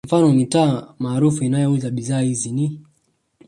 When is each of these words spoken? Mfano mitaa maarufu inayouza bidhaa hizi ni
Mfano 0.07 0.31
mitaa 0.33 0.93
maarufu 0.99 1.43
inayouza 1.43 1.89
bidhaa 1.91 2.19
hizi 2.19 2.51
ni 2.51 2.79